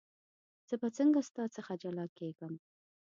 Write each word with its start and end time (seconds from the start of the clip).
زه 0.67 0.75
به 0.81 0.87
څنګه 0.97 1.19
ستا 1.29 1.43
څخه 1.55 1.73
جلا 1.81 2.05
کېږم. 2.17 2.53